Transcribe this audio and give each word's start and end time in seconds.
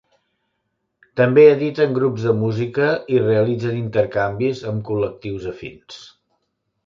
També 1.19 1.43
editen 1.49 1.93
grups 1.97 2.25
de 2.29 2.33
música 2.39 2.87
i 3.17 3.21
realitzen 3.25 3.77
intercanvis 3.81 4.65
amb 4.71 4.83
col·lectius 4.89 5.49
afins. 5.55 6.01